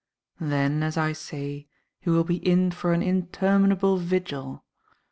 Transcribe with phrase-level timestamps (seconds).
[0.39, 1.67] Then, as I say,
[1.99, 4.65] he will be in for an interminable vigil.